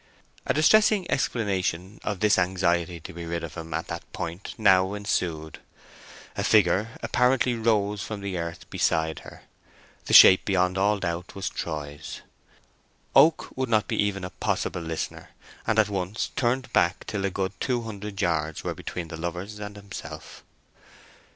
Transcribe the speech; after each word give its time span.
A 0.47 0.53
distressing 0.55 1.05
explanation 1.11 1.99
of 2.03 2.21
this 2.21 2.39
anxiety 2.39 2.99
to 3.01 3.13
be 3.13 3.23
rid 3.27 3.43
of 3.43 3.53
him 3.53 3.71
at 3.75 3.87
that 3.89 4.11
point 4.13 4.55
now 4.57 4.95
ensued. 4.95 5.59
A 6.35 6.43
figure 6.43 6.97
apparently 7.03 7.53
rose 7.53 8.01
from 8.01 8.21
the 8.21 8.35
earth 8.35 8.67
beside 8.71 9.19
her. 9.19 9.43
The 10.05 10.15
shape 10.15 10.43
beyond 10.43 10.75
all 10.75 10.97
doubt 10.97 11.35
was 11.35 11.49
Troy's. 11.51 12.21
Oak 13.15 13.55
would 13.55 13.69
not 13.69 13.87
be 13.87 14.01
even 14.01 14.23
a 14.23 14.31
possible 14.31 14.81
listener, 14.81 15.29
and 15.67 15.77
at 15.77 15.87
once 15.87 16.31
turned 16.35 16.73
back 16.73 17.05
till 17.05 17.23
a 17.23 17.29
good 17.29 17.53
two 17.59 17.83
hundred 17.83 18.19
yards 18.19 18.63
were 18.63 18.73
between 18.73 19.09
the 19.09 19.17
lovers 19.17 19.59
and 19.59 19.75
himself. 19.75 20.43